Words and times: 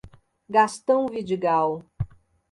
Gastão 0.49 1.05
Vidigal 1.05 1.85